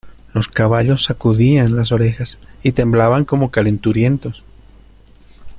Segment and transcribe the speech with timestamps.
[0.33, 4.43] los caballos sacudían las orejas y temblaban como calenturientos.